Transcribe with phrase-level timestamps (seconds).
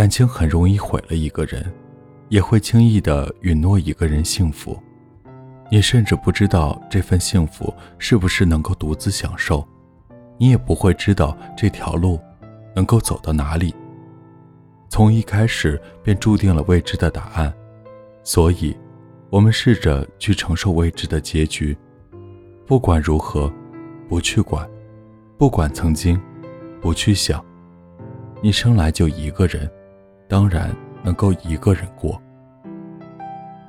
[0.00, 1.70] 感情很容易毁了一个人，
[2.30, 4.82] 也会轻易的允诺一个人幸福。
[5.70, 9.62] 你甚至不知道这份幸福是不是能够独自享受，
[10.38, 12.18] 你也不会知道这条路
[12.74, 13.74] 能够走到哪里。
[14.88, 17.52] 从一开始便注定了未知的答案，
[18.24, 18.74] 所以，
[19.28, 21.76] 我们试着去承受未知的结局。
[22.66, 23.52] 不管如何，
[24.08, 24.66] 不去管；
[25.36, 26.18] 不管曾经，
[26.80, 27.44] 不去想。
[28.40, 29.70] 你生来就一个人，
[30.30, 32.22] 当然能够一个人过。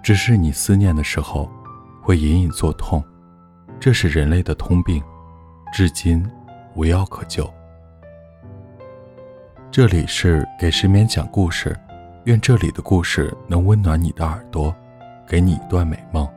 [0.03, 1.49] 只是你思念的时候，
[2.03, 3.03] 会隐隐作痛，
[3.79, 5.01] 这是人类的通病，
[5.73, 6.23] 至今
[6.75, 7.51] 无药可救。
[9.71, 11.75] 这里是给失眠讲故事，
[12.25, 14.75] 愿这里的故事能温暖你的耳朵，
[15.27, 16.27] 给你一段美梦。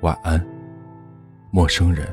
[0.00, 0.44] 晚安，
[1.52, 2.12] 陌生人。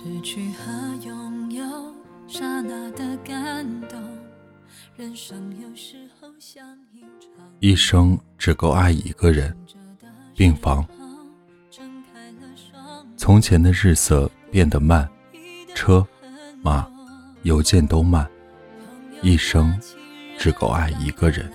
[0.00, 1.64] 失去和拥有，
[2.28, 4.00] 刹那的感动。
[4.96, 9.52] 人生有时候像一场一生只够爱一个人。
[10.36, 10.86] 病房。
[13.16, 15.08] 从前的日色变得慢，
[15.74, 16.06] 车
[16.62, 16.88] 马
[17.42, 18.24] 邮件都慢。
[19.20, 19.76] 一生
[20.38, 21.50] 只够爱一个人。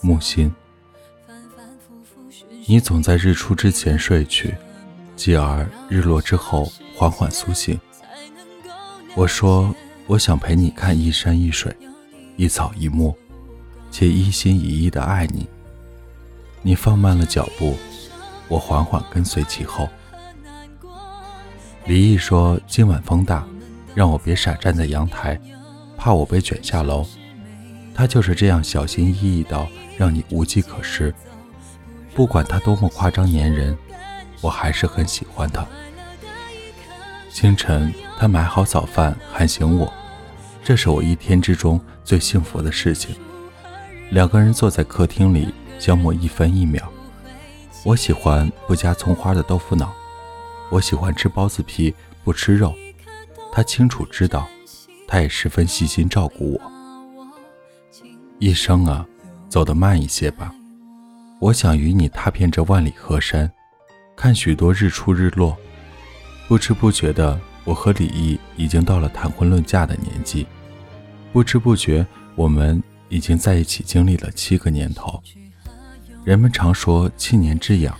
[0.00, 0.52] 木心。
[2.66, 4.56] 你总在日出之前睡去，
[5.14, 6.68] 继而日落之后。
[6.98, 7.78] 缓缓苏醒。
[9.14, 9.72] 我说，
[10.08, 11.72] 我想陪你看一山一水，
[12.36, 13.14] 一草一木，
[13.88, 15.48] 且一心一意的爱你。
[16.60, 17.76] 你放慢了脚步，
[18.48, 19.88] 我缓缓跟随其后。
[21.86, 23.46] 李毅说今晚风大，
[23.94, 25.40] 让我别傻站在阳台，
[25.96, 27.06] 怕我被卷下楼。
[27.94, 31.14] 他就是这样小心翼翼到让你无计可施。
[32.12, 33.78] 不管他多么夸张粘人，
[34.40, 35.64] 我还是很喜欢他。
[37.30, 39.92] 清晨，他买好早饭喊醒我，
[40.64, 43.14] 这是我一天之中最幸福的事情。
[44.10, 46.90] 两个人坐在客厅里消磨一分一秒。
[47.84, 49.92] 我喜欢不加葱花的豆腐脑，
[50.70, 51.94] 我喜欢吃包子皮
[52.24, 52.74] 不吃肉。
[53.52, 54.48] 他清楚知道，
[55.06, 56.60] 他也十分细心照顾我。
[58.38, 59.06] 一生啊，
[59.48, 60.52] 走得慢一些吧。
[61.40, 63.52] 我想与你踏遍这万里河山，
[64.16, 65.56] 看许多日出日落。
[66.48, 70.46] 不知不觉的，我和李毅已经到了谈婚论嫁的年纪。
[71.30, 75.22] 不知不觉，我们已经在一起经历了七个年头。
[76.24, 77.94] 人们常说七年之痒，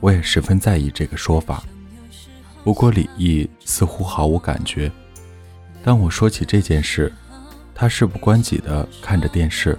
[0.00, 1.62] 我也十分在意这个说法。
[2.64, 4.90] 不过李毅似乎毫无感觉。
[5.84, 7.12] 当我说起这件事，
[7.74, 9.78] 他事不关己地看着电视，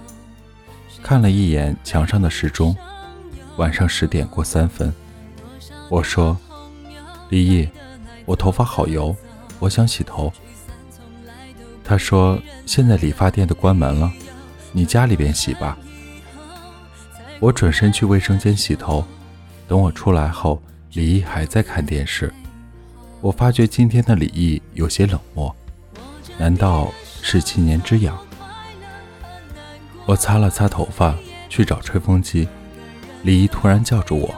[1.02, 2.76] 看了一眼墙上的时钟，
[3.56, 4.94] 晚上十点过三分。
[5.90, 6.38] 我说
[7.28, 7.68] ：“李毅。”
[8.28, 9.16] 我头发好油，
[9.58, 10.30] 我想洗头。
[11.82, 14.12] 他说：“现在理发店都关门了，
[14.70, 15.78] 你家里边洗吧。”
[17.40, 19.02] 我转身去卫生间洗头。
[19.66, 20.62] 等我出来后，
[20.92, 22.30] 李毅还在看电视。
[23.22, 25.56] 我发觉今天的李毅有些冷漠，
[26.36, 28.18] 难道是七年之痒？
[30.04, 31.14] 我擦了擦头发，
[31.48, 32.46] 去找吹风机。
[33.22, 34.34] 李毅突然叫住我：“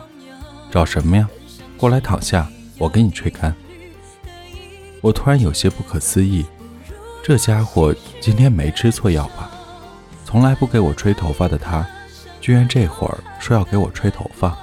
[0.70, 1.28] 找什么呀？
[1.76, 2.48] 过来躺下，
[2.78, 3.52] 我给你吹干。”
[5.00, 6.44] 我突然有些不可思议，
[7.22, 9.50] 这家伙今天没吃错药吧？
[10.24, 11.86] 从来不给我吹头发的他，
[12.40, 14.56] 居然这会儿说要给我吹头发。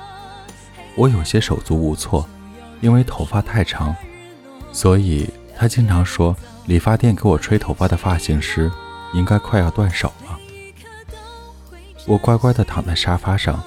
[0.96, 2.28] 我有些手足无措，
[2.82, 3.96] 因为头发太长，
[4.72, 6.36] 所以他经常说
[6.68, 8.72] 理发店给我吹头发的发型师
[9.14, 10.38] 应该快要断手了。
[12.06, 13.62] 我乖乖地躺在沙发上，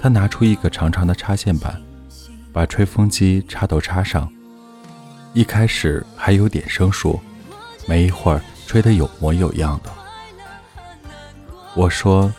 [0.00, 1.80] 他拿出一个长长的插线板，
[2.52, 4.32] 把吹风机插头插上。
[5.34, 7.18] 一开始还有点生疏，
[7.86, 9.90] 没一会儿吹得有模有样的。
[11.74, 12.30] 我说：“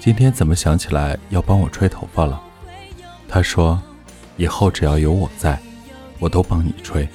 [0.00, 2.40] 今天怎么想起来要帮我吹头发了？”
[3.28, 3.78] 他说
[4.38, 5.58] ：“以后只要有我在，
[6.18, 7.06] 我都帮你吹。”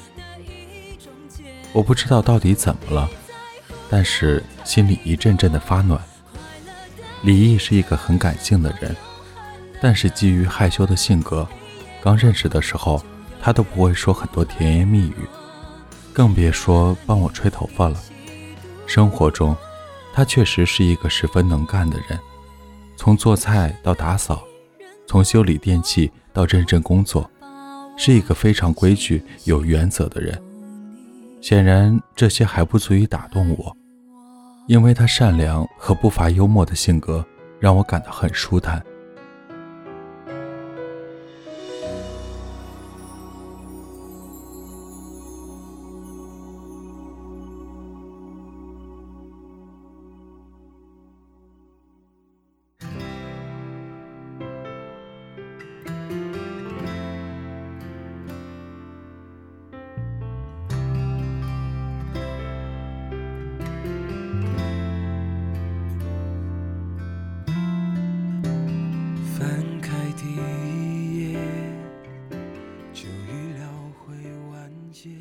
[1.74, 3.10] 我不知道到底怎么了，
[3.90, 6.00] 但是心里一阵阵的发暖。
[7.24, 8.96] 李毅是一个很感性的人，
[9.82, 11.48] 但是基于害羞的性格，
[12.04, 13.04] 刚认识的时候，
[13.46, 15.28] 他都不会说很多甜言蜜语，
[16.14, 18.00] 更别说帮我吹头发了。
[18.88, 19.54] 生活中，
[20.14, 22.18] 他确实是一个十分能干的人，
[22.96, 24.46] 从做菜到打扫，
[25.06, 27.30] 从修理电器到认真工作，
[27.98, 30.42] 是一个非常规矩、有原则的人。
[31.42, 33.76] 显然，这些还不足以打动我。
[34.68, 37.26] 因为他善良和不乏幽默的性格，
[37.60, 38.82] 让我感到很舒坦。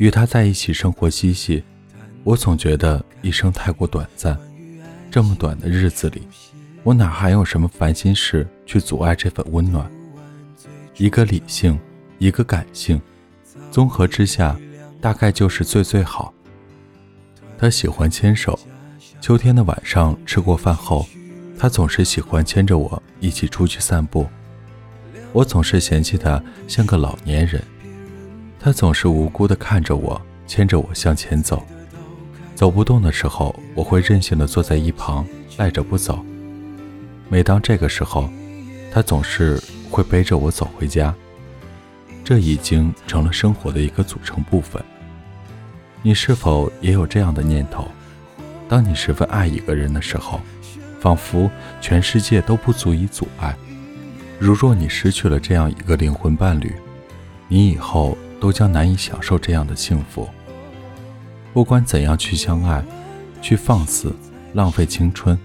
[0.02, 1.62] 与他在一起生活嬉戏，
[2.24, 4.36] 我总觉得一生太过短暂。
[5.12, 6.26] 这么短的日子里，
[6.82, 9.88] 我哪还有什么烦心事去阻碍这份温暖？
[10.96, 11.78] 一个理性，
[12.18, 13.00] 一个感性，
[13.70, 14.58] 综合之下，
[15.00, 16.34] 大概就是最最好。
[17.56, 18.58] 他喜欢牵手，
[19.20, 21.06] 秋天的晚上吃过饭后，
[21.56, 24.26] 他总是喜欢牵着我一起出去散步。
[25.32, 27.62] 我总是嫌弃他像个老年人。
[28.64, 31.66] 他总是无辜地看着我，牵着我向前走。
[32.54, 35.26] 走不动的时候，我会任性地坐在一旁，
[35.56, 36.24] 赖着不走。
[37.28, 38.30] 每当这个时候，
[38.92, 39.60] 他总是
[39.90, 41.12] 会背着我走回家。
[42.22, 44.80] 这已经成了生活的一个组成部分。
[46.00, 47.88] 你是否也有这样的念头？
[48.68, 50.40] 当你十分爱一个人的时候，
[51.00, 51.50] 仿佛
[51.80, 53.56] 全世界都不足以阻碍。
[54.38, 56.72] 如若你失去了这样一个灵魂伴侣，
[57.48, 58.16] 你以后……
[58.42, 60.28] 都将难以享受这样的幸福。
[61.52, 62.84] 不管怎样去相爱，
[63.40, 64.12] 去放肆，
[64.52, 65.38] 浪费青春，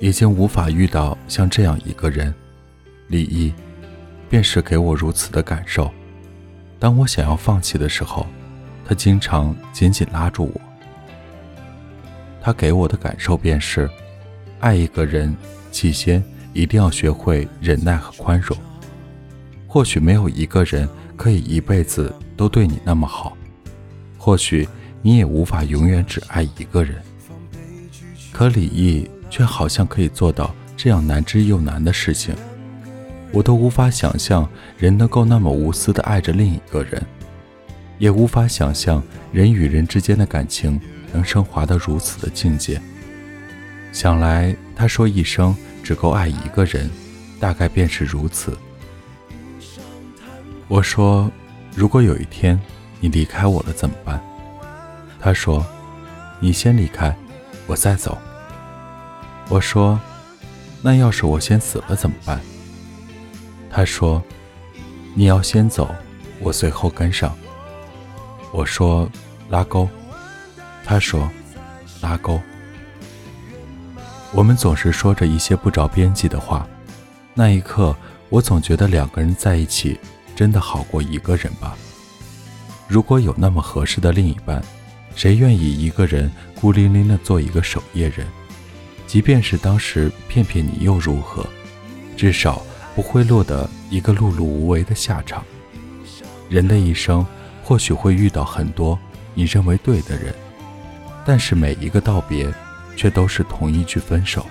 [0.00, 2.34] 已经无法遇到像这样一个人。
[3.08, 3.52] 李毅，
[4.30, 5.92] 便是给我如此的感受。
[6.78, 8.26] 当我想要放弃的时候，
[8.86, 10.60] 他经常紧紧拉住我。
[12.40, 13.86] 他给我的感受便是，
[14.60, 15.36] 爱一个人，
[15.70, 16.24] 起先
[16.54, 18.56] 一定要学会忍耐和宽容。
[19.68, 20.88] 或许没有一个人。
[21.18, 23.36] 可以一辈子都对你那么好，
[24.16, 24.68] 或许
[25.02, 27.02] 你也无法永远只爱一个人。
[28.30, 32.36] 可李毅却好像可以做到这样难之又难的事情，
[33.32, 34.48] 我都无法想象
[34.78, 37.04] 人能够那么无私的爱着另一个人，
[37.98, 40.80] 也无法想象人与人之间的感情
[41.12, 42.80] 能升华到如此的境界。
[43.90, 46.88] 想来他说一生只够爱一个人，
[47.40, 48.56] 大概便是如此。
[50.68, 51.30] 我说
[51.74, 52.60] ：“如果有一天
[53.00, 54.20] 你离开我了怎么办？”
[55.18, 55.64] 他说
[56.40, 57.16] ：“你先离开，
[57.66, 58.18] 我再走。”
[59.48, 59.98] 我说
[60.82, 62.38] ：“那要是我先死了怎么办？”
[63.70, 64.22] 他说
[65.16, 65.88] ：“你要先走，
[66.38, 67.34] 我随后跟上。”
[68.52, 69.08] 我说
[69.48, 69.88] ：“拉钩。”
[70.84, 71.30] 他说
[72.02, 72.38] ：“拉钩。”
[74.32, 76.68] 我们总是说着一些不着边际的话，
[77.32, 77.96] 那一刻，
[78.28, 79.98] 我总觉得两个人在一起。
[80.38, 81.76] 真的好过一个人吧。
[82.86, 84.62] 如果有那么合适的另一半，
[85.16, 88.24] 谁愿意一个人孤零零的做一个守夜人？
[89.04, 91.44] 即便是当时骗骗你又如何？
[92.16, 92.62] 至少
[92.94, 95.44] 不会落得一个碌碌无为的下场。
[96.48, 97.26] 人的一生
[97.64, 98.96] 或许会遇到很多
[99.34, 100.32] 你认为对的人，
[101.26, 102.48] 但是每一个道别，
[102.94, 104.46] 却都是同一句分手。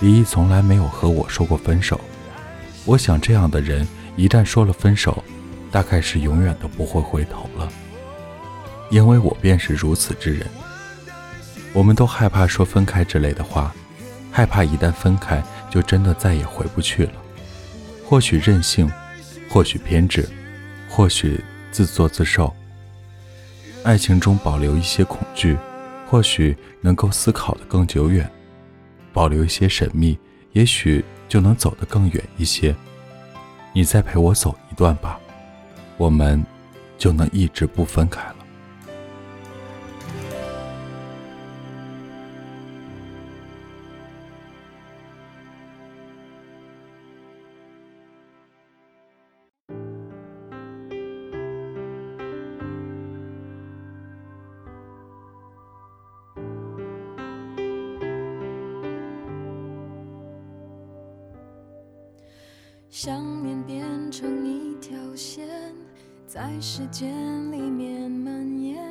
[0.00, 2.00] 李毅从来没有和我说过分手。
[2.84, 3.86] 我想这样的人。
[4.16, 5.22] 一旦说了分手，
[5.70, 7.68] 大概是永远都不会回头了，
[8.90, 10.46] 因为我便是如此之人。
[11.72, 13.74] 我们都害怕说分开之类的话，
[14.30, 17.12] 害怕一旦分开就真的再也回不去了。
[18.04, 18.90] 或许任性，
[19.48, 20.28] 或许偏执，
[20.90, 22.54] 或许自作自受。
[23.82, 25.56] 爱情中保留一些恐惧，
[26.06, 28.26] 或许能够思考的更久远；
[29.12, 30.18] 保留一些神秘，
[30.52, 32.76] 也许就能走得更远一些。
[33.72, 35.18] 你再陪我走一段吧，
[35.96, 36.44] 我们
[36.98, 38.20] 就能一直不分开
[62.94, 63.82] 想念变
[64.12, 65.48] 成一条线，
[66.26, 67.10] 在时间
[67.50, 68.84] 里面蔓延，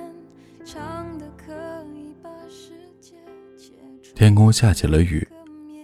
[0.65, 1.53] 长的可
[1.93, 3.13] 以把世界。
[4.15, 5.25] 天空下起了雨，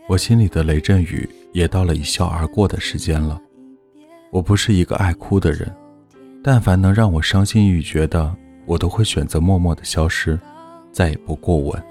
[0.09, 3.39] 我心里的雷阵雨也到了一笑而过的时间了。
[4.31, 5.71] 我不是一个爱哭的人，
[6.43, 10.39] 但凡能让我伤心欲绝的，我都会选择默默的消失，
[10.91, 11.83] 再也不过问。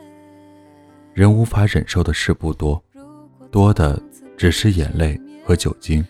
[1.14, 2.82] 人无法忍受的事不多，
[3.48, 4.02] 多的
[4.36, 6.04] 只是眼泪和酒精。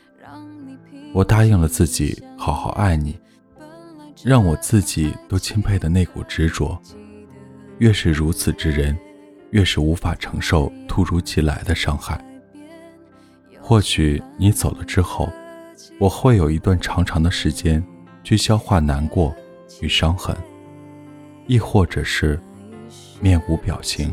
[1.17, 3.19] 我答应了自己好好爱你，
[4.23, 6.79] 让我自己都钦佩的那股执着。
[7.79, 8.95] 越是如此之人，
[9.49, 12.23] 越是无法承受突如其来的伤害。
[13.63, 15.33] 或许你走了之后，
[15.99, 17.83] 我会有一段长长的时间
[18.23, 19.35] 去消化难过
[19.81, 20.37] 与伤痕，
[21.47, 22.39] 亦或者是
[23.23, 24.13] 面无表情。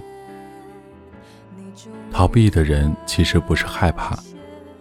[2.10, 4.18] 逃避的人其实不是害怕，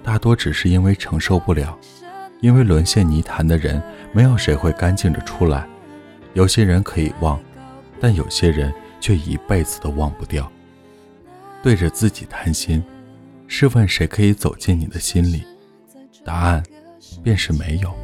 [0.04, 1.76] 大多只是因为承受不了。
[2.42, 3.80] 因为沦陷泥潭的人，
[4.12, 5.64] 没有谁会干净着出来。
[6.34, 7.40] 有些人可以忘，
[8.00, 10.50] 但有些人却一辈子都忘不掉。
[11.62, 12.82] 对着自己贪心，
[13.46, 15.44] 试问谁可以走进你的心里？
[16.24, 16.60] 答案
[17.22, 17.94] 便是没有。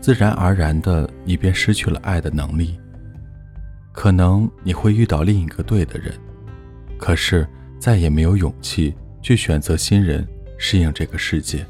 [0.00, 2.78] 自然而然的，你便失去了爱的能力。
[3.92, 6.14] 可能你会遇到另一个对的人，
[6.96, 7.44] 可是
[7.80, 10.24] 再也没有勇气去选择新人，
[10.56, 11.66] 适应这个世界。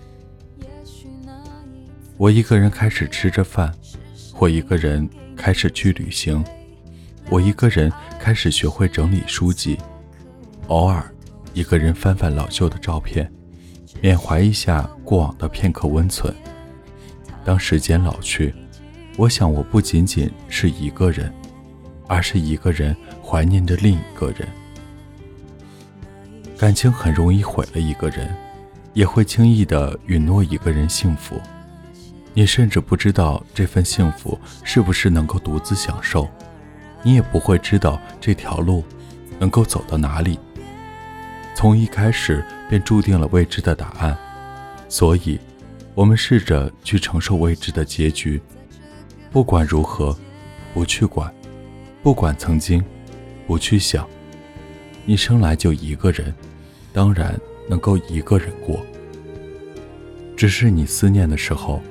[2.20, 3.74] 我一个人开始吃着饭，
[4.30, 6.44] 或一个人开始去旅行，
[7.30, 9.78] 我一个人开始学会整理书籍，
[10.66, 11.02] 偶尔
[11.54, 13.32] 一个人翻翻老旧的照片，
[14.02, 16.30] 缅怀一下过往的片刻温存。
[17.42, 18.54] 当时间老去，
[19.16, 21.32] 我想我不仅仅是一个人，
[22.06, 24.46] 而是一个人怀念着另一个人。
[26.58, 28.28] 感情很容易毁了一个人，
[28.92, 31.40] 也会轻易的允诺一个人幸福。
[32.32, 36.28] 你甚至不知道这份幸福是不是能够独自享受，
[37.02, 38.84] 你也不会知道这条路
[39.38, 40.38] 能够走到哪里。
[41.56, 44.16] 从一开始便注定了未知的答案，
[44.88, 45.38] 所以，
[45.94, 48.40] 我们试着去承受未知的结局。
[49.32, 50.16] 不管如何，
[50.72, 51.28] 不去管；
[52.02, 52.82] 不管曾经，
[53.46, 54.08] 不去想。
[55.04, 56.32] 你生来就一个人，
[56.92, 58.80] 当然能够一个人过。
[60.36, 61.82] 只是你思念的时候。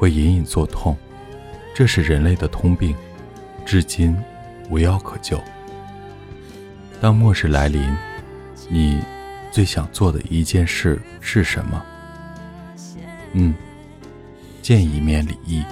[0.00, 0.96] 会隐隐作痛，
[1.74, 2.96] 这是人类的通病，
[3.66, 4.16] 至今
[4.70, 5.38] 无药可救。
[7.02, 7.94] 当末日来临，
[8.70, 8.98] 你
[9.50, 11.84] 最想做的一件事是什么？
[13.34, 13.54] 嗯，
[14.62, 15.62] 见一面礼义。